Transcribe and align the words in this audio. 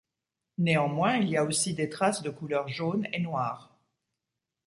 Néanmoins 0.57 1.17
il 1.17 1.29
y 1.29 1.37
a 1.37 1.43
aussi 1.43 1.75
des 1.75 1.87
traces 1.87 2.23
de 2.23 2.31
couleur 2.31 2.67
jaune 2.67 3.07
et 3.13 3.19
noire. 3.19 3.77